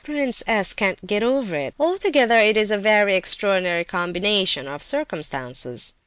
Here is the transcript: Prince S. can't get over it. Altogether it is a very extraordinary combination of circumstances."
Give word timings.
Prince 0.03 0.41
S. 0.47 0.73
can't 0.73 1.05
get 1.05 1.21
over 1.21 1.53
it. 1.55 1.75
Altogether 1.79 2.39
it 2.39 2.57
is 2.57 2.71
a 2.71 2.77
very 2.79 3.15
extraordinary 3.15 3.83
combination 3.83 4.67
of 4.67 4.81
circumstances." 4.81 5.93